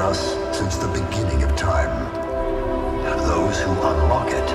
[0.00, 1.92] us since the beginning of time.
[3.26, 4.48] Those who unlock it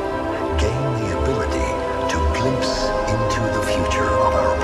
[0.59, 1.69] gain the ability
[2.11, 4.62] to glimpse into the future of our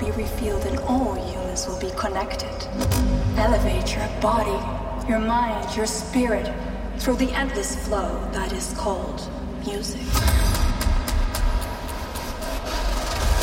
[0.00, 2.48] be revealed and all humans will be connected.
[3.36, 4.58] Elevate your body,
[5.08, 6.50] your mind, your spirit
[6.98, 9.28] through the endless flow that is called
[9.66, 10.00] music.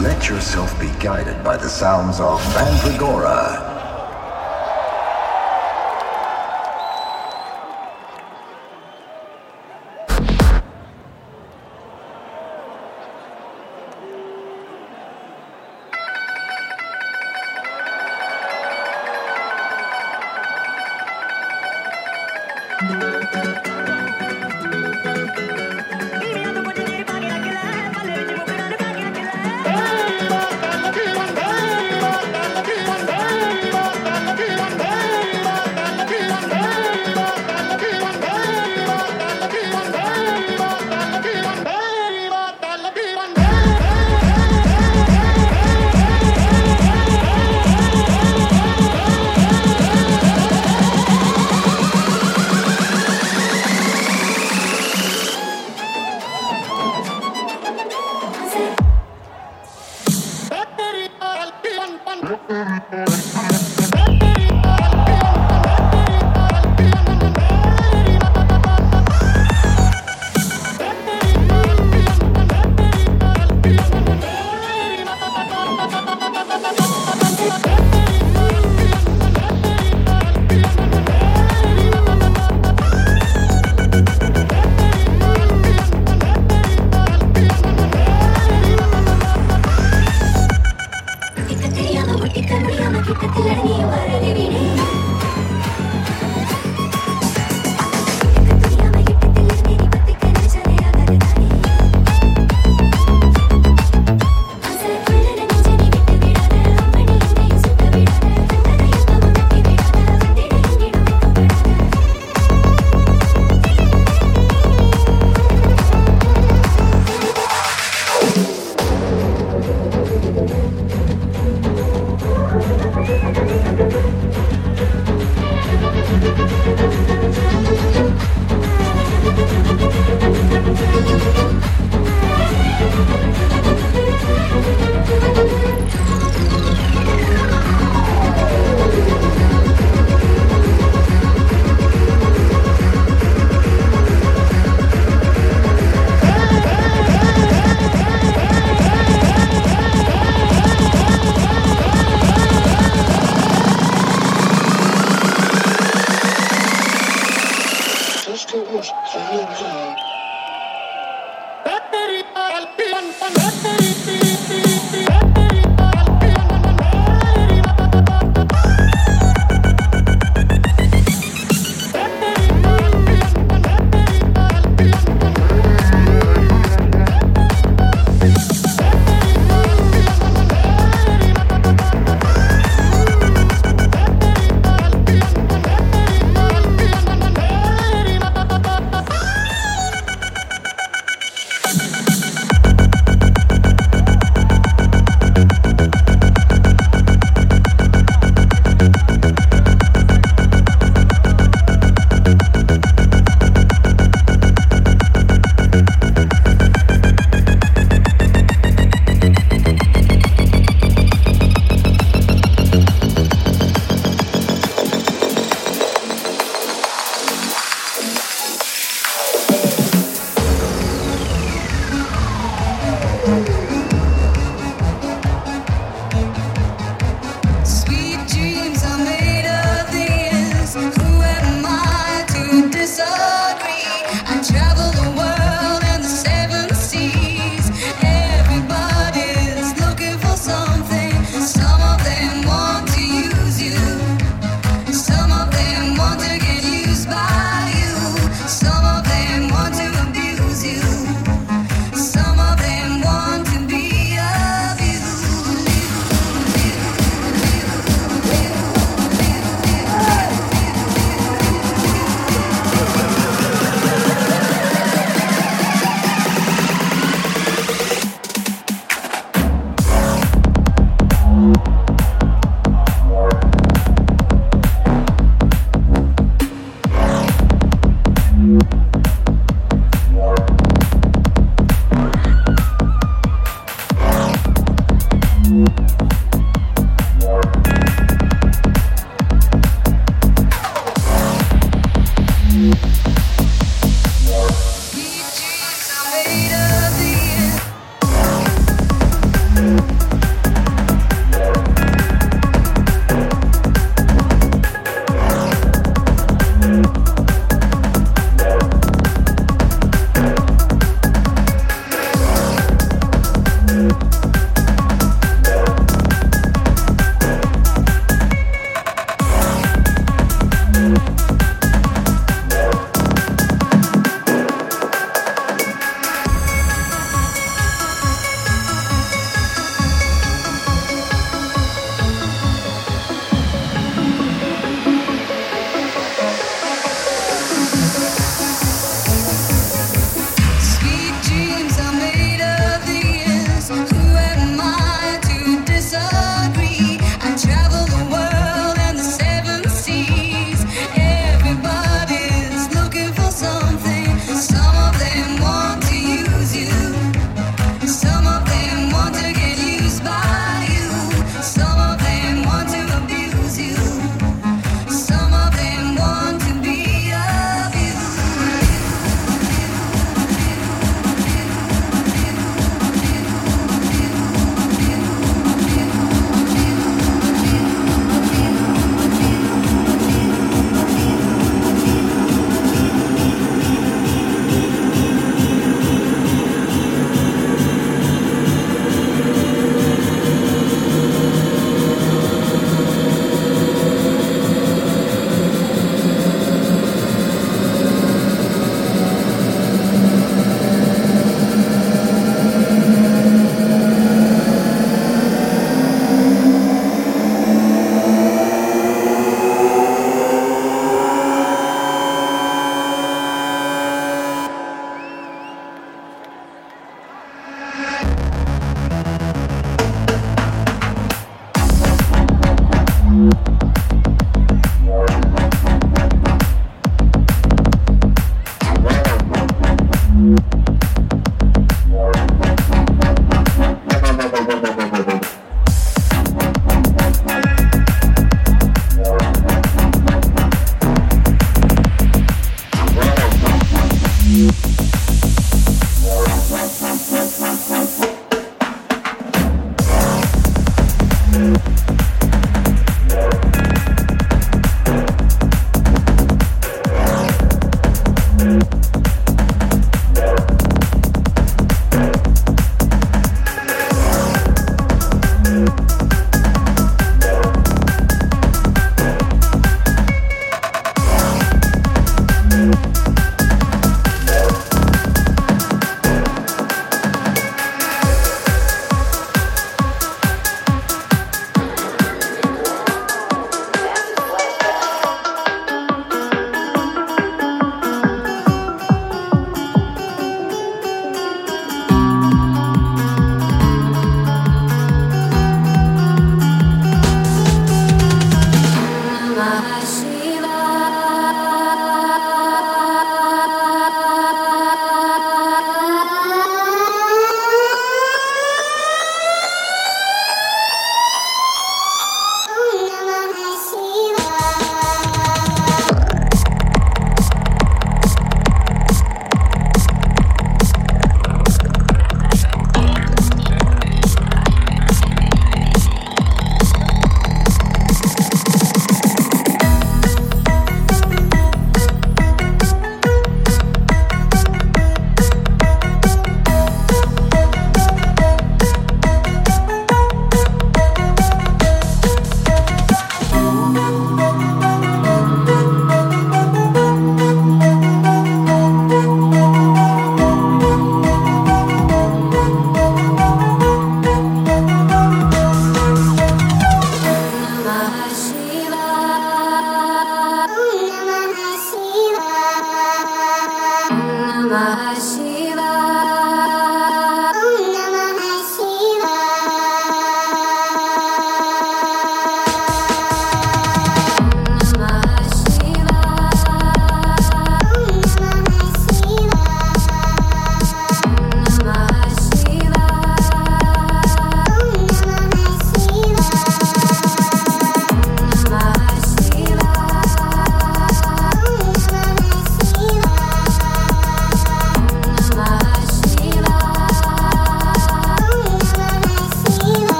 [0.00, 3.67] Let yourself be guided by the sounds of Mandragora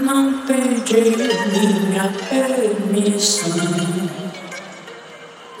[0.00, 0.94] não pedi
[1.88, 3.50] minha permissão.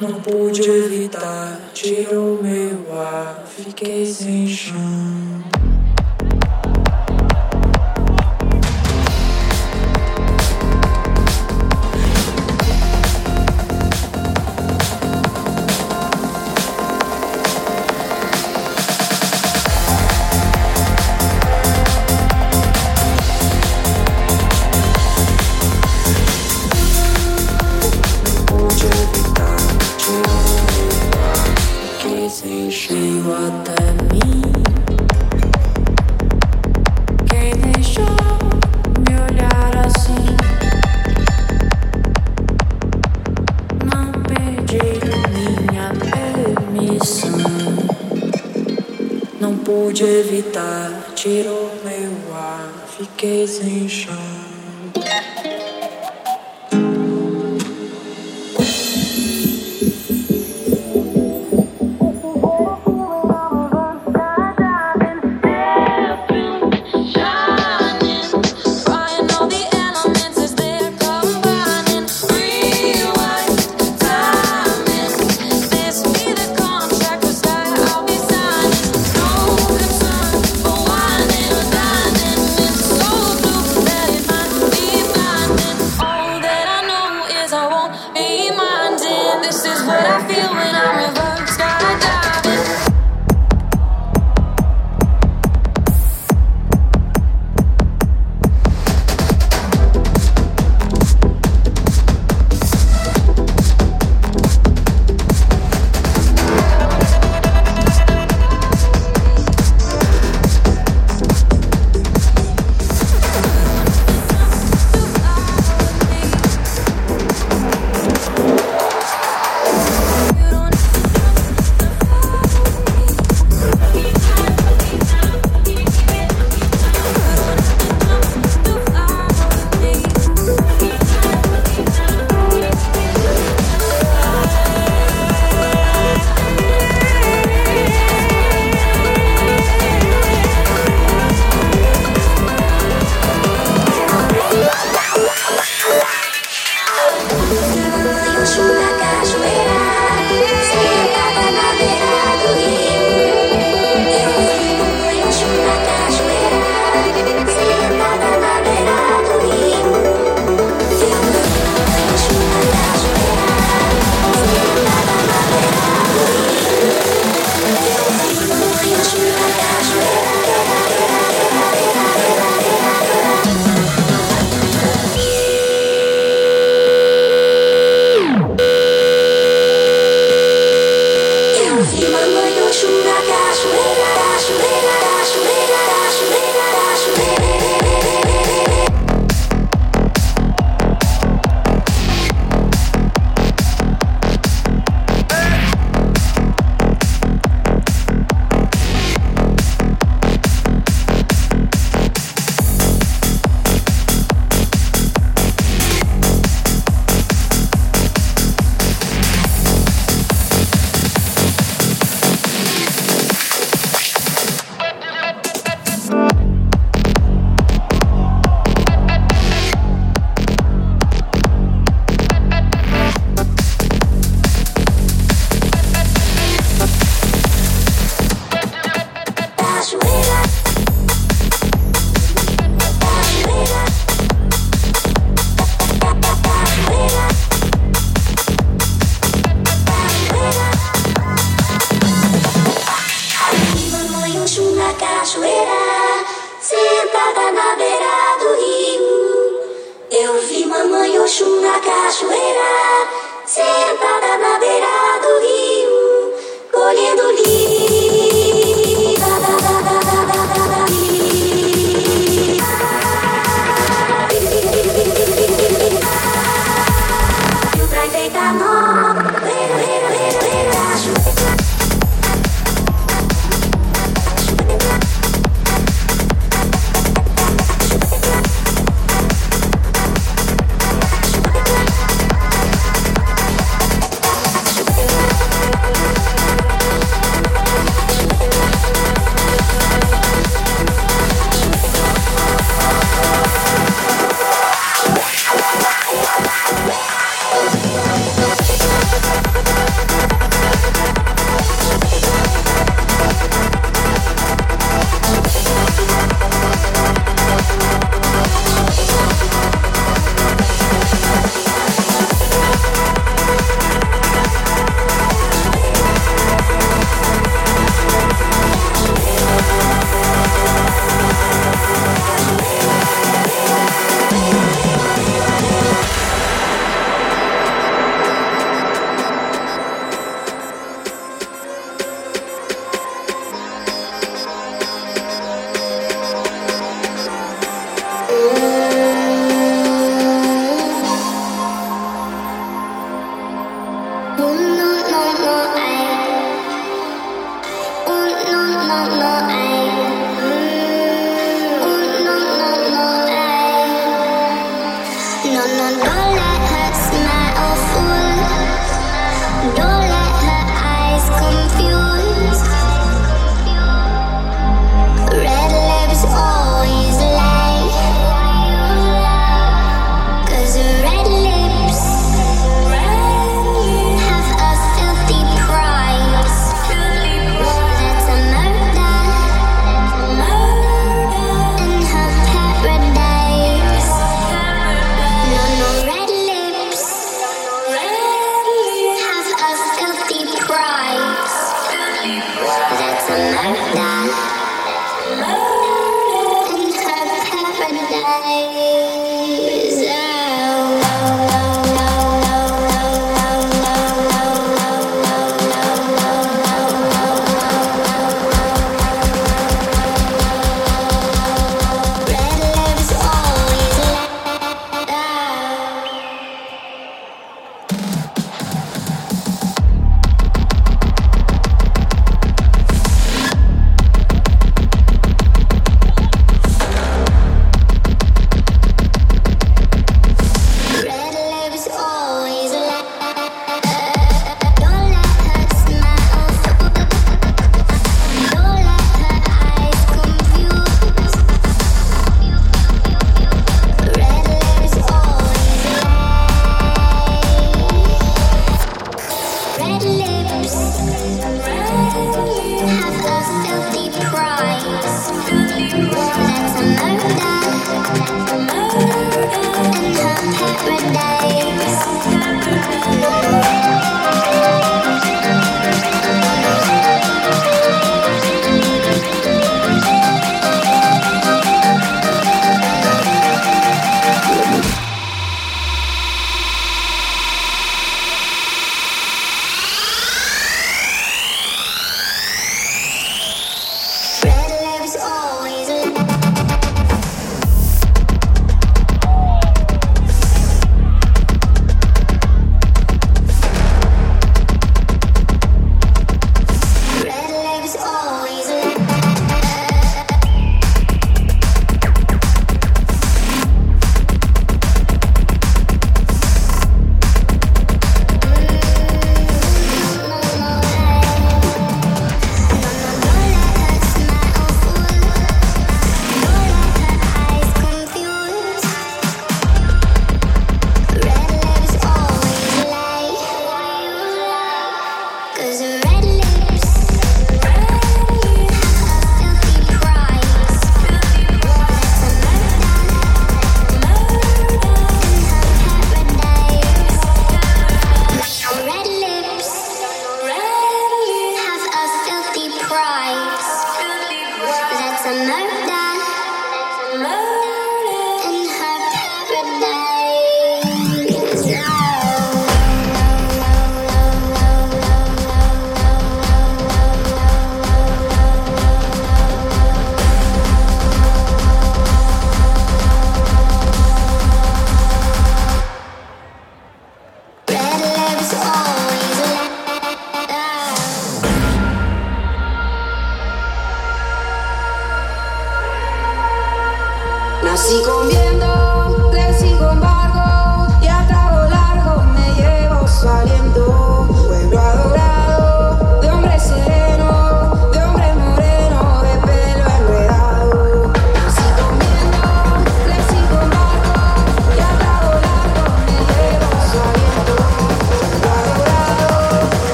[0.00, 5.29] Não pude evitar, tirou meu ar, fiquei sem chão.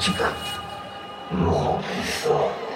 [0.00, 0.32] 時間。
[1.30, 2.69] もう消す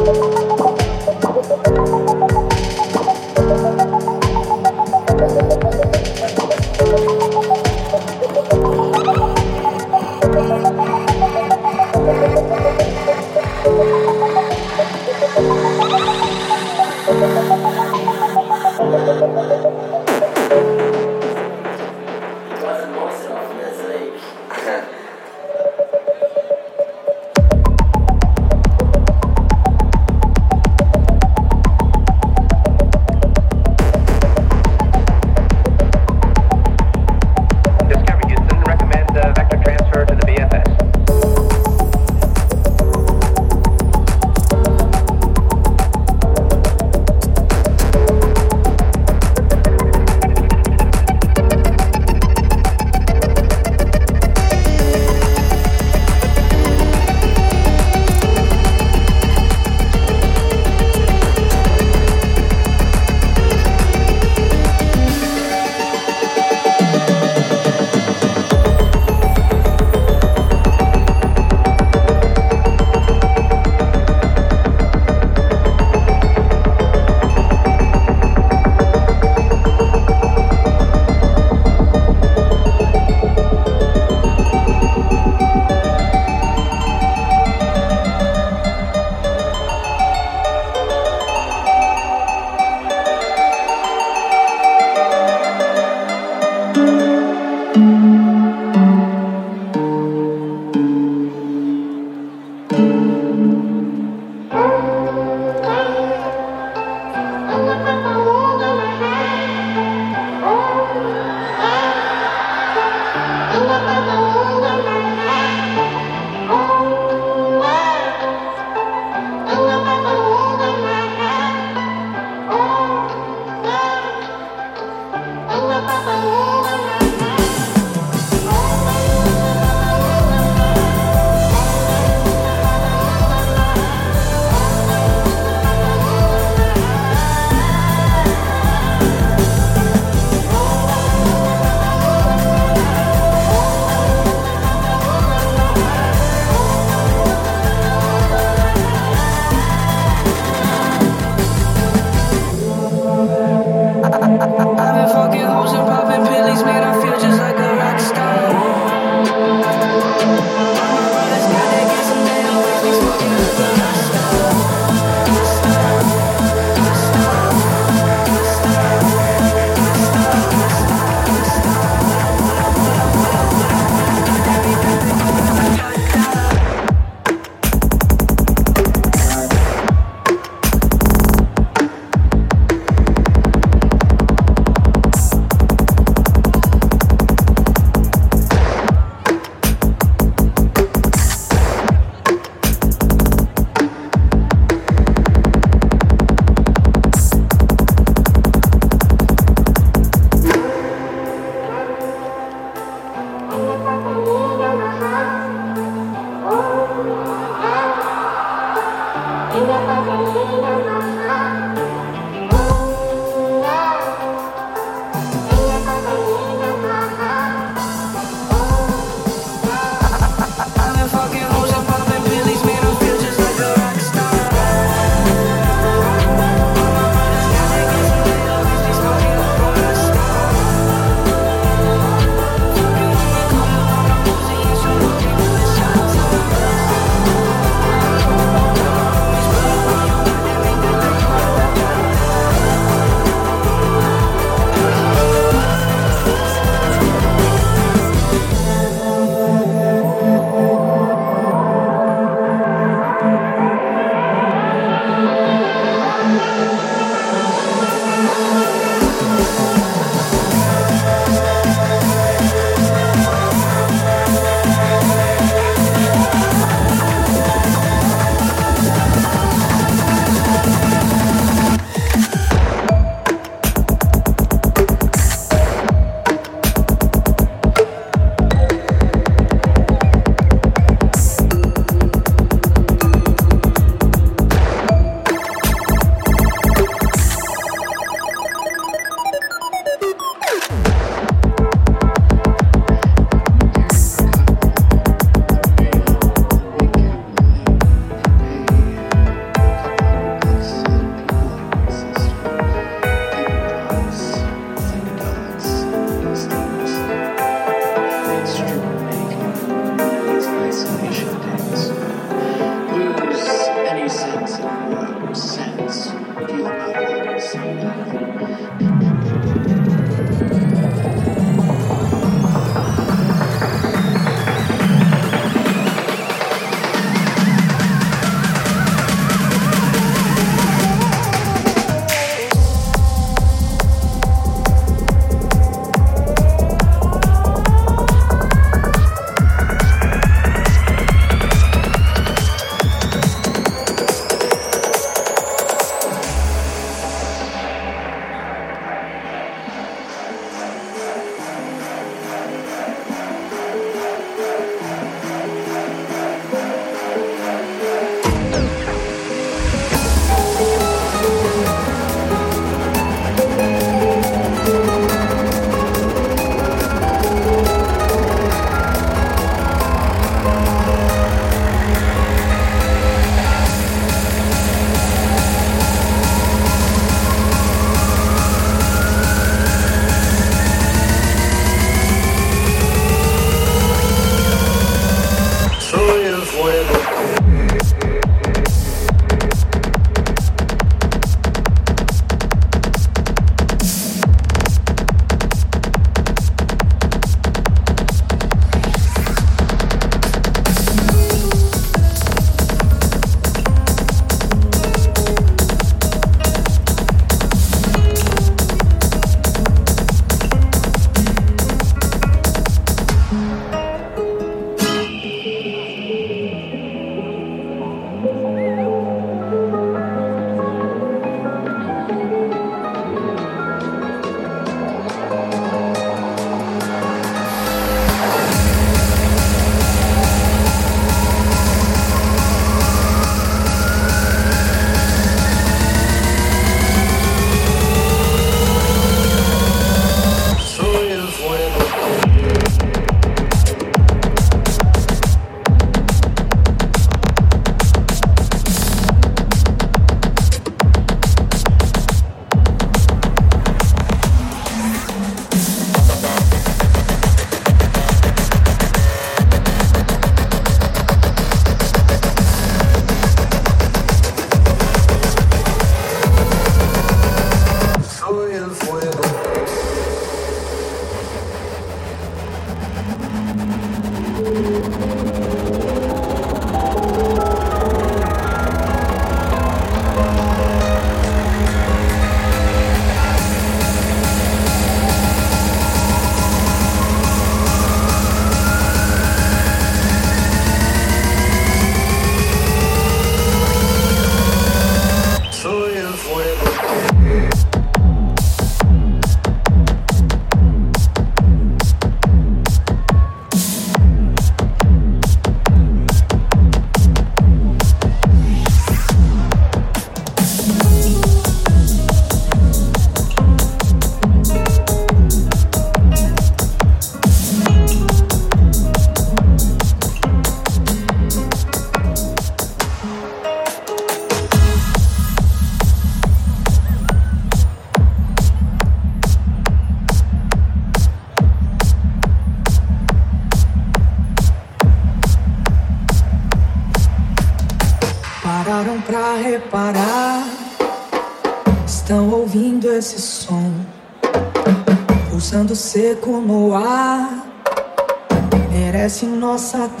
[0.00, 0.39] Wasn't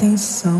[0.00, 0.59] tem som.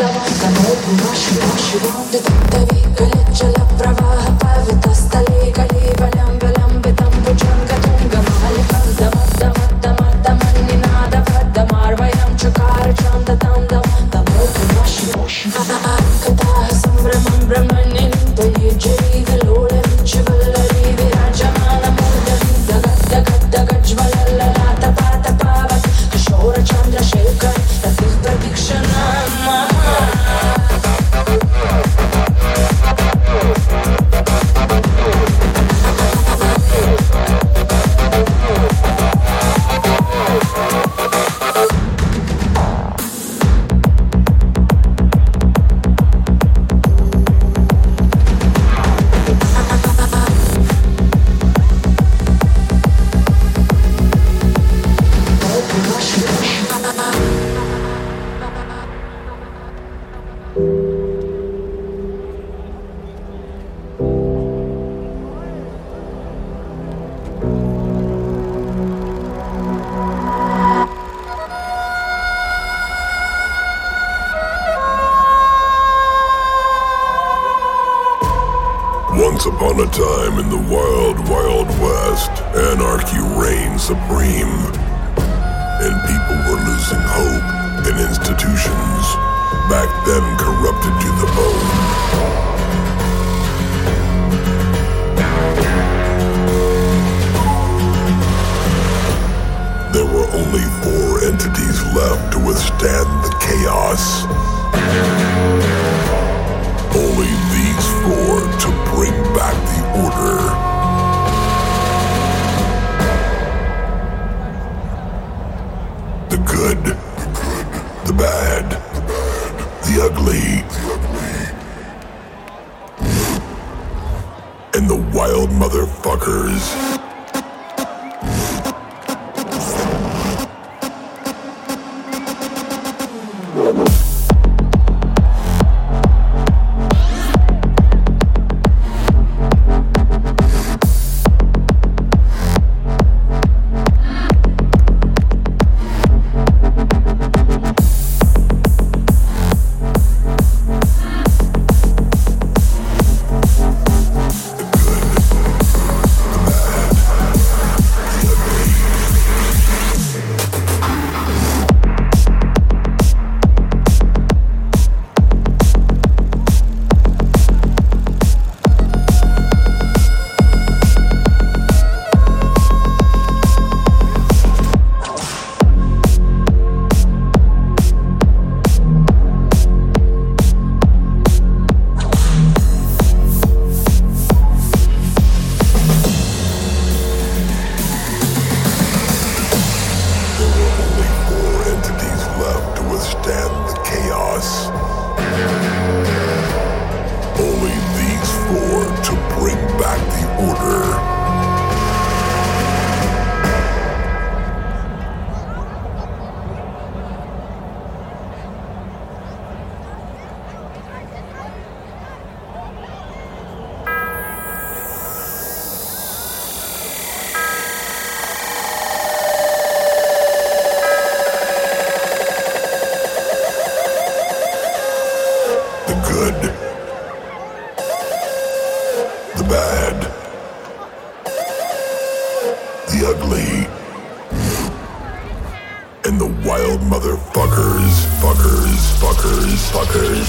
[0.00, 0.42] गमन्त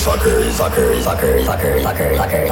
[0.07, 2.47] fuckers, fuckers, fuckers, fuckers, fuckers, fuckers,